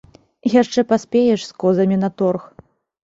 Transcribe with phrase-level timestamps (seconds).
[0.61, 2.41] Яшчэ паспееш з козамі на торг!